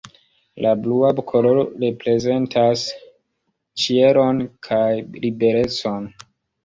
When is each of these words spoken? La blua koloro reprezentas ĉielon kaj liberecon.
La 0.65 0.69
blua 0.85 1.11
koloro 1.31 1.65
reprezentas 1.83 2.85
ĉielon 3.83 4.41
kaj 4.69 4.85
liberecon. 5.27 6.09